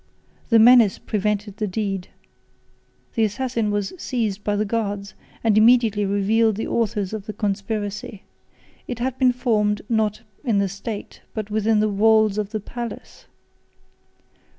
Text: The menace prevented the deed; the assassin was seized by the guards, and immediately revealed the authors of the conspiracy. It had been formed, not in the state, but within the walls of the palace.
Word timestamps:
The 0.49 0.57
menace 0.57 0.97
prevented 0.97 1.57
the 1.57 1.67
deed; 1.67 2.07
the 3.13 3.23
assassin 3.23 3.69
was 3.69 3.93
seized 3.99 4.43
by 4.43 4.55
the 4.55 4.65
guards, 4.65 5.13
and 5.43 5.55
immediately 5.55 6.05
revealed 6.07 6.55
the 6.55 6.65
authors 6.65 7.13
of 7.13 7.27
the 7.27 7.33
conspiracy. 7.33 8.23
It 8.87 8.97
had 8.97 9.19
been 9.19 9.31
formed, 9.31 9.83
not 9.89 10.21
in 10.43 10.57
the 10.57 10.69
state, 10.69 11.21
but 11.35 11.51
within 11.51 11.81
the 11.81 11.87
walls 11.87 12.39
of 12.39 12.49
the 12.49 12.59
palace. 12.59 13.25